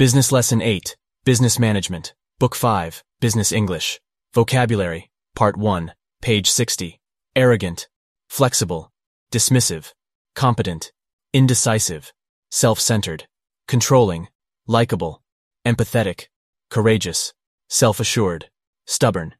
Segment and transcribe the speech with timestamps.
[0.00, 4.00] Business Lesson 8, Business Management, Book 5, Business English,
[4.32, 5.92] Vocabulary, Part 1,
[6.22, 6.98] page 60.
[7.36, 7.86] Arrogant,
[8.26, 8.90] flexible,
[9.30, 9.92] dismissive,
[10.34, 10.90] competent,
[11.34, 12.14] indecisive,
[12.50, 13.26] self-centered,
[13.68, 14.28] controlling,
[14.66, 15.20] likable,
[15.66, 16.28] empathetic,
[16.70, 17.34] courageous,
[17.68, 18.48] self-assured,
[18.86, 19.34] stubborn.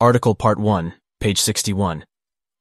[0.00, 2.04] Article Part 1, page 61.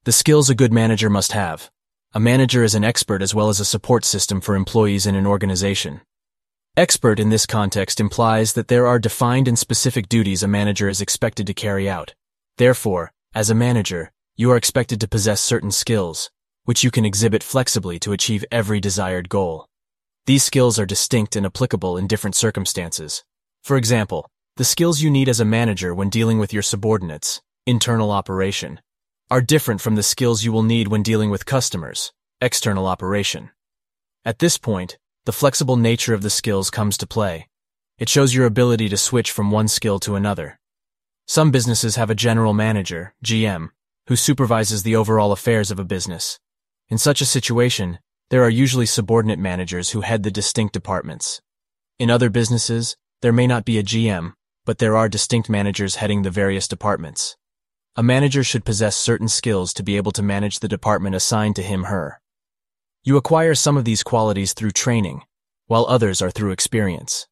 [0.05, 1.69] The skills a good manager must have.
[2.11, 5.27] A manager is an expert as well as a support system for employees in an
[5.27, 6.01] organization.
[6.75, 11.01] Expert in this context implies that there are defined and specific duties a manager is
[11.01, 12.15] expected to carry out.
[12.57, 16.31] Therefore, as a manager, you are expected to possess certain skills,
[16.63, 19.67] which you can exhibit flexibly to achieve every desired goal.
[20.25, 23.23] These skills are distinct and applicable in different circumstances.
[23.61, 28.09] For example, the skills you need as a manager when dealing with your subordinates, internal
[28.09, 28.81] operation,
[29.29, 33.51] are different from the skills you will need when dealing with customers, external operation.
[34.25, 37.47] At this point, the flexible nature of the skills comes to play.
[37.97, 40.59] It shows your ability to switch from one skill to another.
[41.27, 43.69] Some businesses have a general manager, GM,
[44.07, 46.39] who supervises the overall affairs of a business.
[46.89, 51.41] In such a situation, there are usually subordinate managers who head the distinct departments.
[51.99, 54.33] In other businesses, there may not be a GM,
[54.65, 57.37] but there are distinct managers heading the various departments.
[57.95, 61.63] A manager should possess certain skills to be able to manage the department assigned to
[61.63, 62.21] him or her.
[63.05, 65.23] You acquire some of these qualities through training,
[65.67, 67.27] while others are through experience.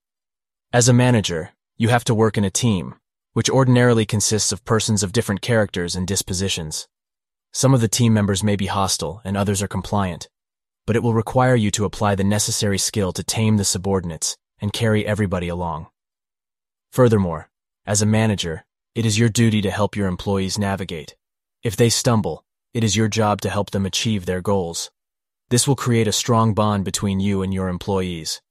[0.73, 2.95] As a manager, you have to work in a team,
[3.31, 6.89] which ordinarily consists of persons of different characters and dispositions.
[7.53, 10.27] Some of the team members may be hostile and others are compliant,
[10.85, 14.73] but it will require you to apply the necessary skill to tame the subordinates and
[14.73, 15.87] carry everybody along.
[16.91, 17.49] Furthermore,
[17.85, 21.15] as a manager, it is your duty to help your employees navigate.
[21.63, 24.91] If they stumble, it is your job to help them achieve their goals.
[25.51, 28.41] This will create a strong bond between you and your employees.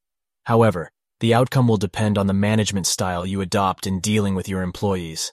[0.44, 4.60] However, the outcome will depend on the management style you adopt in dealing with your
[4.60, 5.32] employees.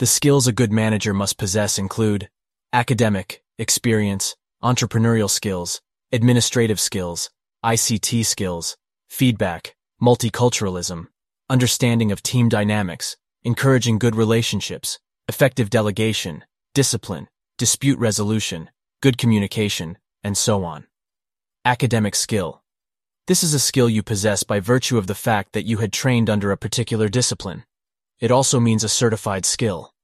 [0.00, 2.28] The skills a good manager must possess include
[2.72, 5.80] academic, experience, entrepreneurial skills,
[6.10, 7.30] administrative skills,
[7.64, 8.76] ICT skills,
[9.08, 11.06] feedback, multiculturalism,
[11.48, 14.98] understanding of team dynamics, encouraging good relationships,
[15.28, 16.44] effective delegation,
[16.74, 18.68] discipline, dispute resolution,
[19.00, 20.88] good communication, and so on.
[21.66, 22.60] Academic skill.
[23.26, 26.28] This is a skill you possess by virtue of the fact that you had trained
[26.28, 27.64] under a particular discipline.
[28.20, 29.94] It also means a certified skill.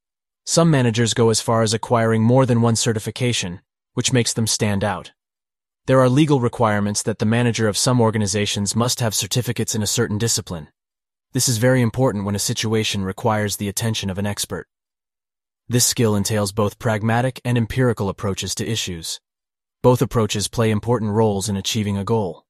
[0.43, 3.61] Some managers go as far as acquiring more than one certification,
[3.93, 5.11] which makes them stand out.
[5.85, 9.87] There are legal requirements that the manager of some organizations must have certificates in a
[9.87, 10.69] certain discipline.
[11.33, 14.67] This is very important when a situation requires the attention of an expert.
[15.69, 19.21] This skill entails both pragmatic and empirical approaches to issues.
[19.83, 22.45] Both approaches play important roles in achieving a goal.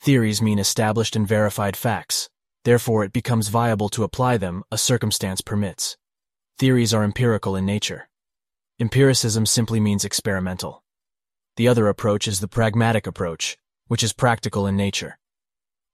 [0.00, 2.28] Theories mean established and verified facts.
[2.64, 5.96] Therefore, it becomes viable to apply them a circumstance permits.
[6.58, 8.08] Theories are empirical in nature.
[8.78, 10.84] Empiricism simply means experimental.
[11.56, 13.58] The other approach is the pragmatic approach,
[13.88, 15.18] which is practical in nature.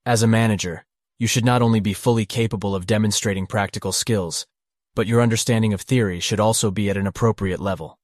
[0.05, 0.85] As a manager,
[1.19, 4.47] you should not only be fully capable of demonstrating practical skills,
[4.95, 7.99] but your understanding of theory should also be at an appropriate level.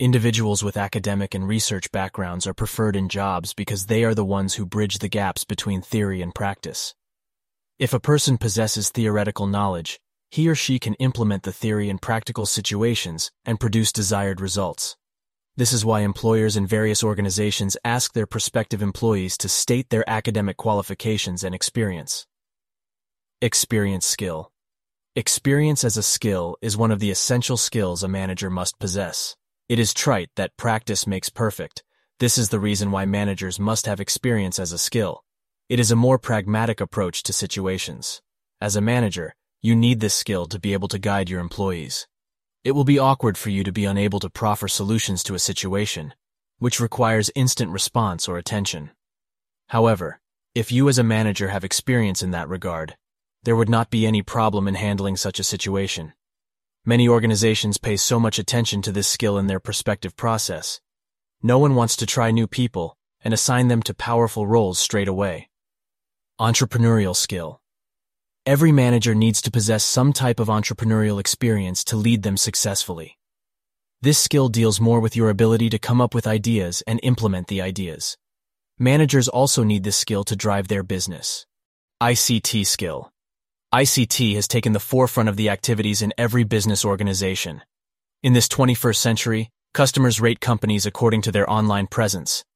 [0.00, 4.54] Individuals with academic and research backgrounds are preferred in jobs because they are the ones
[4.54, 6.94] who bridge the gaps between theory and practice.
[7.80, 9.98] If a person possesses theoretical knowledge,
[10.30, 14.96] he or she can implement the theory in practical situations and produce desired results.
[15.56, 20.56] This is why employers and various organizations ask their prospective employees to state their academic
[20.58, 22.24] qualifications and experience.
[23.42, 24.52] Experience skill.
[25.16, 29.34] Experience as a skill is one of the essential skills a manager must possess.
[29.68, 31.84] It is trite that practice makes perfect.
[32.20, 35.24] This is the reason why managers must have experience as a skill.
[35.68, 38.22] It is a more pragmatic approach to situations.
[38.62, 42.08] As a manager, you need this skill to be able to guide your employees.
[42.64, 46.14] It will be awkward for you to be unable to proffer solutions to a situation,
[46.58, 48.92] which requires instant response or attention.
[49.66, 50.18] However,
[50.54, 52.96] if you as a manager have experience in that regard,
[53.42, 56.14] there would not be any problem in handling such a situation.
[56.88, 60.80] Many organizations pay so much attention to this skill in their prospective process.
[61.42, 65.50] No one wants to try new people and assign them to powerful roles straight away.
[66.40, 67.60] Entrepreneurial skill.
[68.46, 73.18] Every manager needs to possess some type of entrepreneurial experience to lead them successfully.
[74.00, 77.60] This skill deals more with your ability to come up with ideas and implement the
[77.60, 78.16] ideas.
[78.78, 81.44] Managers also need this skill to drive their business.
[82.00, 83.12] ICT skill.
[83.74, 87.60] ICT has taken the forefront of the activities in every business organization.
[88.22, 92.46] In this 21st century, customers rate companies according to their online presence.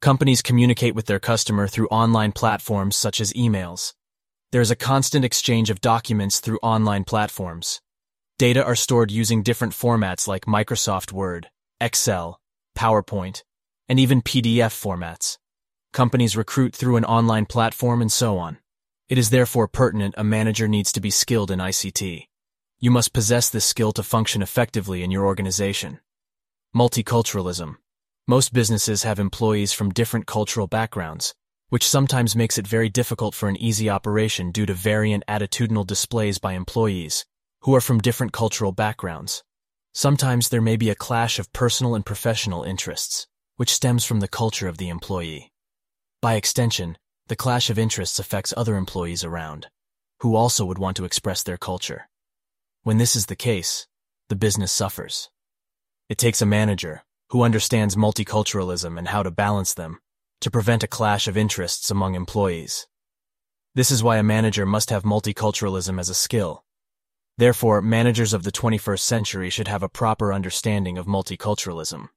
[0.00, 3.94] Companies communicate with their customer through online platforms such as emails.
[4.52, 7.80] There is a constant exchange of documents through online platforms.
[8.38, 11.50] Data are stored using different formats like Microsoft Word,
[11.80, 12.38] Excel,
[12.78, 13.42] PowerPoint,
[13.88, 15.36] and even PDF formats.
[15.92, 18.58] Companies recruit through an online platform and so on.
[19.10, 22.28] It is therefore pertinent a manager needs to be skilled in ICT.
[22.78, 25.98] You must possess this skill to function effectively in your organization.
[26.76, 27.74] Multiculturalism.
[28.28, 31.34] Most businesses have employees from different cultural backgrounds,
[31.70, 36.38] which sometimes makes it very difficult for an easy operation due to variant attitudinal displays
[36.38, 37.26] by employees
[37.62, 39.42] who are from different cultural backgrounds.
[39.92, 43.26] Sometimes there may be a clash of personal and professional interests,
[43.56, 45.50] which stems from the culture of the employee.
[46.22, 46.96] By extension,
[47.30, 49.68] the clash of interests affects other employees around,
[50.20, 52.10] who also would want to express their culture.
[52.82, 53.86] When this is the case,
[54.28, 55.30] the business suffers.
[56.10, 60.00] It takes a manager who understands multiculturalism and how to balance them
[60.42, 62.86] to prevent a clash of interests among employees.
[63.74, 66.64] This is why a manager must have multiculturalism as a skill
[67.40, 72.08] Therefore, managers of the 21st century should have a proper understanding of multiculturalism.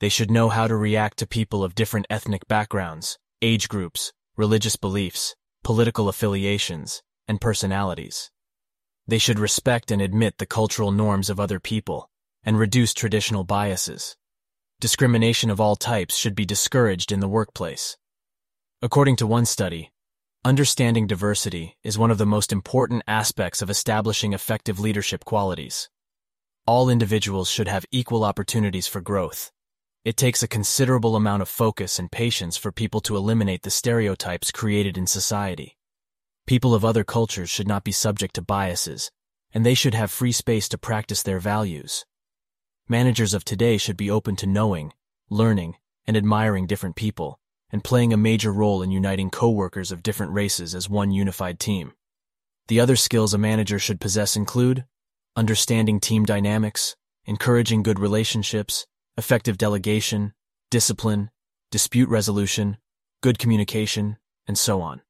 [0.00, 4.76] They should know how to react to people of different ethnic backgrounds, age groups, religious
[4.76, 8.30] beliefs, political affiliations, and personalities.
[9.06, 12.10] They should respect and admit the cultural norms of other people
[12.42, 14.16] and reduce traditional biases.
[14.80, 17.96] Discrimination of all types should be discouraged in the workplace.
[18.82, 19.90] According to one study,
[20.42, 25.90] Understanding diversity is one of the most important aspects of establishing effective leadership qualities.
[26.66, 29.52] All individuals should have equal opportunities for growth.
[30.02, 34.50] It takes a considerable amount of focus and patience for people to eliminate the stereotypes
[34.50, 35.76] created in society.
[36.46, 39.10] People of other cultures should not be subject to biases,
[39.52, 42.06] and they should have free space to practice their values.
[42.88, 44.94] Managers of today should be open to knowing,
[45.28, 45.76] learning,
[46.06, 47.38] and admiring different people,
[47.70, 51.92] and playing a major role in uniting co-workers of different races as one unified team.
[52.68, 54.86] The other skills a manager should possess include
[55.36, 56.96] understanding team dynamics,
[57.26, 58.86] encouraging good relationships,
[59.20, 60.32] effective delegation,
[60.70, 61.28] discipline,
[61.70, 62.78] dispute resolution,
[63.20, 64.16] good communication,
[64.48, 65.02] and so on.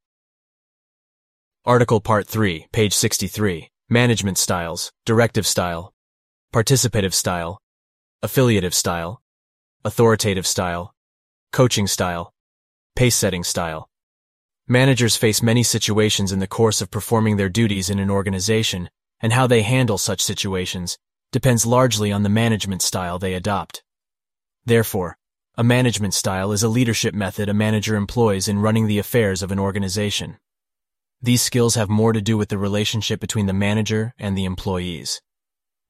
[1.64, 5.94] Article Part 3, page 63, Management Styles, Directive Style,
[6.52, 7.60] Participative Style,
[8.20, 9.22] Affiliative Style,
[9.84, 10.92] Authoritative Style,
[11.52, 12.34] Coaching Style,
[12.96, 13.88] Pace setting style.
[14.66, 18.90] Managers face many situations in the course of performing their duties in an organization,
[19.20, 20.98] and how they handle such situations
[21.30, 23.84] depends largely on the management style they adopt.
[24.64, 25.16] Therefore,
[25.56, 29.50] a management style is a leadership method a manager employs in running the affairs of
[29.50, 30.38] an organization.
[31.22, 35.20] These skills have more to do with the relationship between the manager and the employees.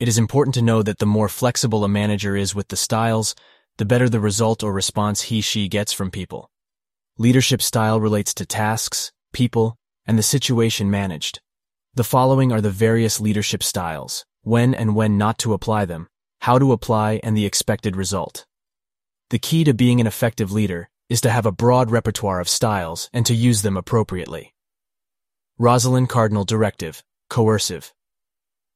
[0.00, 3.34] It is important to know that the more flexible a manager is with the styles,
[3.76, 6.50] the better the result or response he she gets from people.
[7.19, 9.76] Leadership style relates to tasks, people,
[10.06, 11.40] and the situation managed.
[11.94, 16.08] The following are the various leadership styles, when and when not to apply them,
[16.40, 18.46] how to apply, and the expected result.
[19.31, 23.09] The key to being an effective leader is to have a broad repertoire of styles
[23.12, 24.55] and to use them appropriately.
[25.56, 27.94] Rosalind Cardinal Directive, Coercive.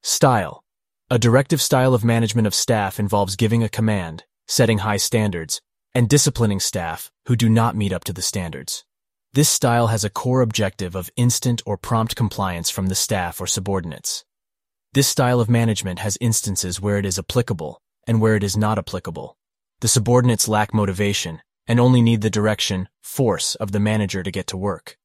[0.05, 0.62] Style.
[1.11, 5.61] A directive style of management of staff involves giving a command, setting high standards,
[5.93, 8.84] and disciplining staff who do not meet up to the standards.
[9.32, 13.49] This style has a core objective of instant or prompt compliance from the staff or
[13.49, 14.25] subordinates.
[14.93, 18.79] This style of management has instances where it is applicable and where it is not
[18.79, 19.37] applicable.
[19.84, 24.46] The subordinates lack motivation and only need the direction, force of the manager to get
[24.46, 24.96] to work.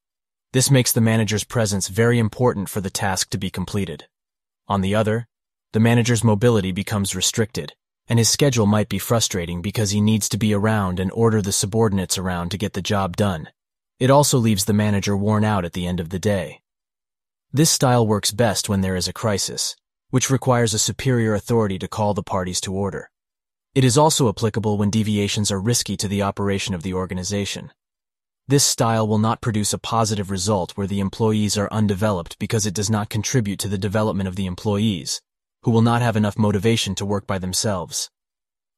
[0.53, 4.05] This makes the manager's presence very important for the task to be completed.
[4.69, 5.27] On the other,
[5.74, 7.74] the manager's mobility becomes restricted
[8.07, 11.51] and his schedule might be frustrating because he needs to be around and order the
[11.51, 13.50] subordinates around to get the job done.
[14.00, 16.62] It also leaves the manager worn out at the end of the day.
[17.51, 19.75] This style works best when there is a crisis,
[20.09, 23.09] which requires a superior authority to call the parties to order.
[23.76, 27.72] It is also applicable when deviations are risky to the operation of the organization.
[28.48, 32.74] This style will not produce a positive result where the employees are undeveloped because it
[32.74, 35.22] does not contribute to the development of the employees,
[35.62, 38.10] who will not have enough motivation to work by themselves.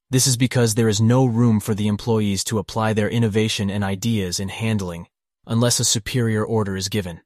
[0.10, 3.86] This is because there is no room for the employees to apply their innovation and
[3.86, 5.08] ideas in handling
[5.48, 7.22] unless a superior order is given.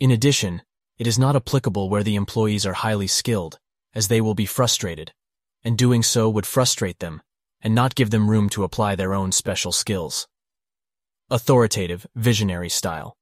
[0.00, 0.62] In addition,
[0.98, 3.60] it is not applicable where the employees are highly skilled,
[3.94, 5.12] as they will be frustrated,
[5.64, 7.22] and doing so would frustrate them
[7.60, 10.28] and not give them room to apply their own special skills.
[11.30, 13.16] Authoritative, visionary style.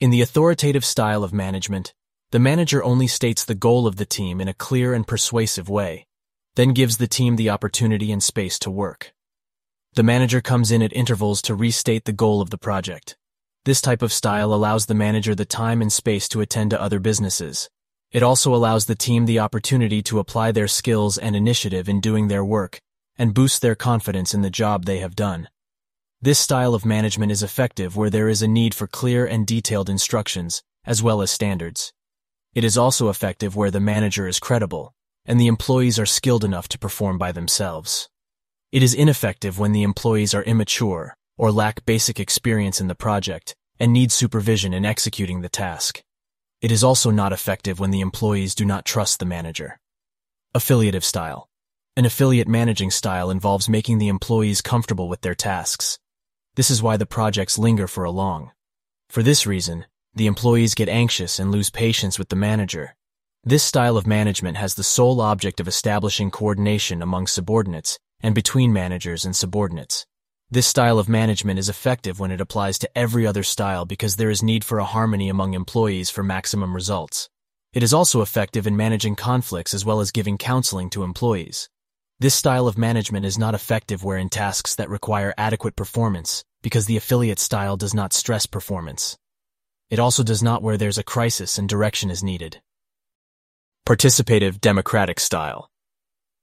[0.00, 1.94] In the authoritative style of management,
[2.30, 6.06] the manager only states the goal of the team in a clear and persuasive way,
[6.54, 9.12] then gives the team the opportunity and space to work.
[9.94, 13.16] The manager comes in at intervals to restate the goal of the project.
[13.64, 17.00] This type of style allows the manager the time and space to attend to other
[17.00, 17.70] businesses.
[18.14, 22.28] It also allows the team the opportunity to apply their skills and initiative in doing
[22.28, 22.78] their work
[23.18, 25.48] and boost their confidence in the job they have done.
[26.22, 29.90] This style of management is effective where there is a need for clear and detailed
[29.90, 31.92] instructions, as well as standards.
[32.54, 34.94] It is also effective where the manager is credible,
[35.26, 38.08] and the employees are skilled enough to perform by themselves.
[38.70, 43.56] It is ineffective when the employees are immature or lack basic experience in the project
[43.80, 46.00] and need supervision in executing the task.
[46.64, 49.78] It is also not effective when the employees do not trust the manager.
[50.54, 51.48] Affiliative style.
[51.96, 55.98] An affiliate managing style involves making the employees comfortable with their tasks
[56.56, 58.52] this is why the projects linger for a long.
[59.10, 62.94] For this reason, the employees get anxious and lose patience with the manager.
[63.42, 68.72] This style of management has the sole object of establishing coordination among subordinates and between
[68.72, 70.06] managers and subordinates.
[70.54, 74.30] This style of management is effective when it applies to every other style because there
[74.30, 77.28] is need for a harmony among employees for maximum results.
[77.72, 81.68] It is also effective in managing conflicts as well as giving counseling to employees.
[82.20, 86.86] This style of management is not effective where in tasks that require adequate performance, because
[86.86, 89.18] the affiliate style does not stress performance.
[89.90, 92.62] It also does not where there's a crisis and direction is needed.
[93.88, 95.68] Participative democratic style.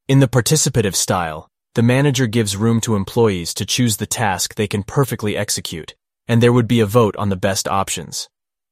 [0.09, 4.67] In the participative style, the manager gives room to employees to choose the task they
[4.67, 5.95] can perfectly execute,
[6.27, 8.27] and there would be a vote on the best options.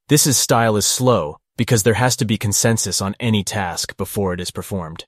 [0.10, 4.34] This is style is slow because there has to be consensus on any task before
[4.34, 5.06] it is performed.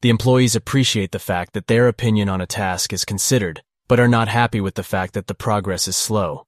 [0.00, 4.08] The employees appreciate the fact that their opinion on a task is considered, but are
[4.08, 6.46] not happy with the fact that the progress is slow.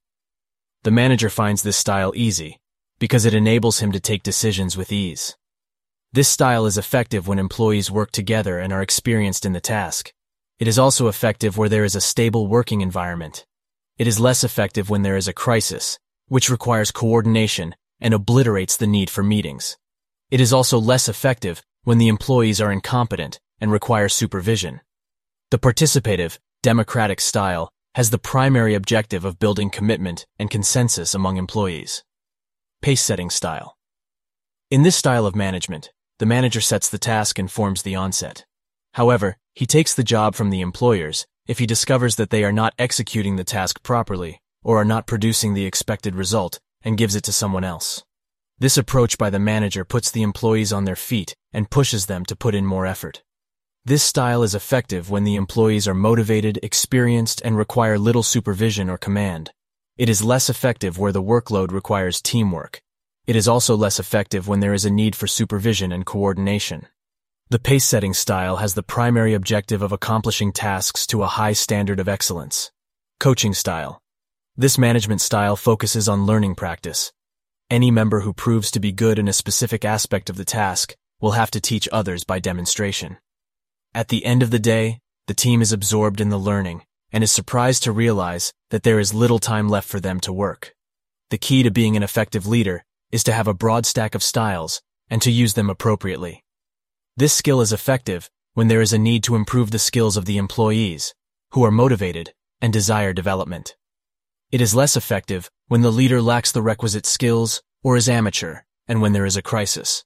[0.83, 2.59] The manager finds this style easy,
[2.97, 5.35] because it enables him to take decisions with ease.
[6.13, 10.11] This style is effective when employees work together and are experienced in the task.
[10.61, 13.47] It is also effective where there is a stable working environment.
[13.97, 18.85] It is less effective when there is a crisis, which requires coordination and obliterates the
[18.85, 19.75] need for meetings.
[20.29, 24.81] It is also less effective when the employees are incompetent and require supervision.
[25.49, 32.03] The participative, democratic style has the primary objective of building commitment and consensus among employees.
[32.83, 33.77] Pace-setting style.
[34.69, 38.45] In this style of management, the manager sets the task and forms the onset.
[38.93, 42.73] However, he takes the job from the employers if he discovers that they are not
[42.77, 47.33] executing the task properly or are not producing the expected result and gives it to
[47.33, 48.03] someone else.
[48.59, 52.35] This approach by the manager puts the employees on their feet and pushes them to
[52.35, 53.23] put in more effort.
[53.83, 58.97] This style is effective when the employees are motivated, experienced, and require little supervision or
[58.99, 59.51] command.
[59.97, 62.81] It is less effective where the workload requires teamwork.
[63.25, 66.87] It is also less effective when there is a need for supervision and coordination.
[67.51, 72.07] The pace-setting style has the primary objective of accomplishing tasks to a high standard of
[72.07, 72.71] excellence.
[73.19, 74.01] Coaching style.
[74.55, 77.11] This management style focuses on learning practice.
[77.69, 81.31] Any member who proves to be good in a specific aspect of the task will
[81.31, 83.17] have to teach others by demonstration.
[83.93, 87.33] At the end of the day, the team is absorbed in the learning and is
[87.33, 90.73] surprised to realize that there is little time left for them to work.
[91.31, 94.81] The key to being an effective leader is to have a broad stack of styles
[95.09, 96.45] and to use them appropriately.
[97.17, 100.37] This skill is effective when there is a need to improve the skills of the
[100.37, 101.13] employees,
[101.51, 103.75] who are motivated and desire development.
[104.51, 109.01] It is less effective when the leader lacks the requisite skills or is amateur, and
[109.01, 110.03] when there is a crisis.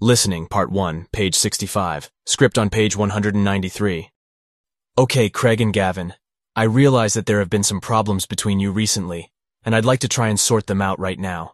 [0.00, 4.10] Listening, Part 1, page 65, script on page 193.
[4.98, 6.14] Okay, Craig and Gavin,
[6.56, 9.30] I realize that there have been some problems between you recently,
[9.62, 11.52] and I'd like to try and sort them out right now.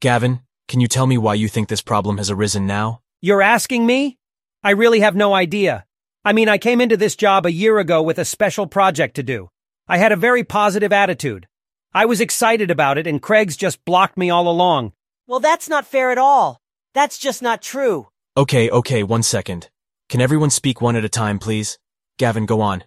[0.00, 3.00] Gavin, can you tell me why you think this problem has arisen now?
[3.20, 4.18] You're asking me?
[4.64, 5.84] I really have no idea.
[6.24, 9.22] I mean, I came into this job a year ago with a special project to
[9.22, 9.48] do.
[9.86, 11.46] I had a very positive attitude.
[11.94, 14.92] I was excited about it, and Craig's just blocked me all along.
[15.28, 16.60] Well, that's not fair at all.
[16.94, 18.08] That's just not true.
[18.36, 19.70] Okay, okay, one second.
[20.08, 21.78] Can everyone speak one at a time, please?
[22.18, 22.82] Gavin, go on.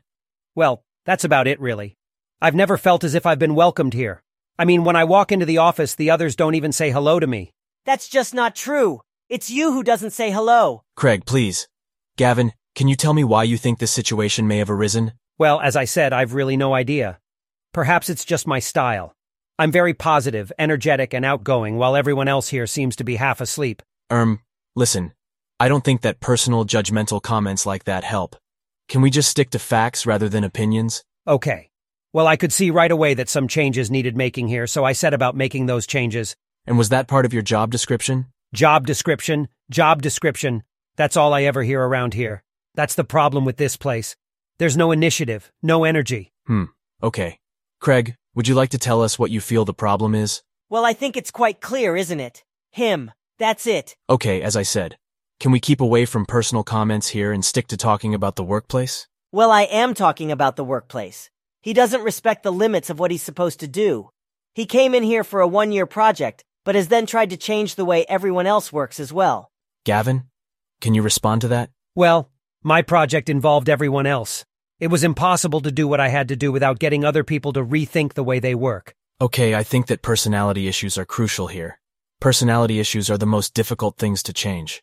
[0.54, 1.96] Well, that's about it, really.
[2.42, 4.22] I've never felt as if I've been welcomed here.
[4.58, 7.28] I mean, when I walk into the office, the others don't even say hello to
[7.28, 7.54] me.
[7.86, 9.02] That's just not true.
[9.30, 10.84] It's you who doesn't say hello.
[10.96, 11.68] Craig, please.
[12.18, 15.14] Gavin, can you tell me why you think this situation may have arisen?
[15.38, 17.20] Well, as I said, I've really no idea.
[17.74, 19.14] Perhaps it's just my style.
[19.58, 23.82] I'm very positive, energetic, and outgoing, while everyone else here seems to be half asleep.
[24.10, 24.40] Um,
[24.76, 25.14] listen,
[25.60, 28.36] I don't think that personal, judgmental comments like that help.
[28.88, 31.04] Can we just stick to facts rather than opinions?
[31.28, 31.70] Okay.
[32.14, 35.14] Well, I could see right away that some changes needed making here, so I set
[35.14, 36.36] about making those changes.
[36.70, 38.28] And was that part of your job description?
[38.54, 40.62] Job description, job description.
[40.98, 42.44] That's all I ever hear around here.
[42.76, 44.16] That's the problem with this place.
[44.60, 46.32] There's no initiative, no energy.
[46.46, 46.66] Hmm,
[47.02, 47.40] okay.
[47.82, 50.44] Craig, would you like to tell us what you feel the problem is?
[50.70, 52.44] Well, I think it's quite clear, isn't it?
[52.70, 53.12] Him.
[53.40, 53.96] That's it.
[54.08, 55.00] Okay, as I said,
[55.40, 59.08] can we keep away from personal comments here and stick to talking about the workplace?
[59.32, 61.32] Well, I am talking about the workplace.
[61.64, 64.12] He doesn't respect the limits of what he's supposed to do.
[64.54, 67.76] He came in here for a one year project, but has then tried to change
[67.76, 69.52] the way everyone else works as well.
[69.86, 70.24] Gavin,
[70.82, 71.70] can you respond to that?
[71.96, 72.30] Well,
[72.64, 74.46] my project involved everyone else.
[74.80, 77.64] It was impossible to do what I had to do without getting other people to
[77.64, 78.96] rethink the way they work.
[79.22, 81.80] Okay, I think that personality issues are crucial here.
[82.22, 84.82] Personality issues are the most difficult things to change.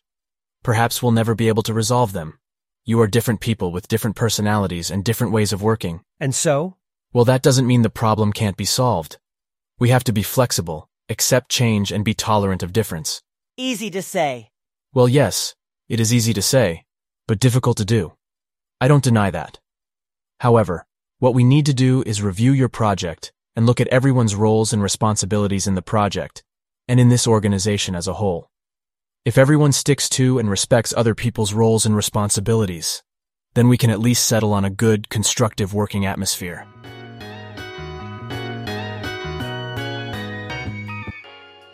[0.63, 2.37] Perhaps we'll never be able to resolve them.
[2.85, 6.01] You are different people with different personalities and different ways of working.
[6.19, 6.77] And so?
[7.13, 9.17] Well, that doesn't mean the problem can't be solved.
[9.79, 13.21] We have to be flexible, accept change, and be tolerant of difference.
[13.57, 14.49] Easy to say.
[14.93, 15.55] Well, yes,
[15.89, 16.85] it is easy to say,
[17.27, 18.13] but difficult to do.
[18.79, 19.59] I don't deny that.
[20.39, 20.85] However,
[21.19, 24.83] what we need to do is review your project and look at everyone's roles and
[24.83, 26.43] responsibilities in the project
[26.87, 28.49] and in this organization as a whole.
[29.25, 33.01] If everyone sticks to and respects other people's roles and responsibilities,
[33.55, 36.67] then we can at least settle on a good, constructive working atmosphere.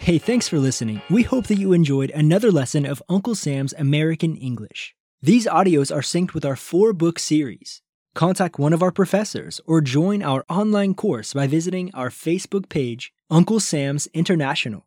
[0.03, 1.01] Hey, thanks for listening.
[1.10, 4.93] We hope that you enjoyed another lesson of Uncle Sam's American English.
[5.22, 7.81] These audios are synced with our four book series.
[8.13, 13.13] Contact one of our professors or join our online course by visiting our Facebook page,
[13.29, 14.81] Uncle Sam's International.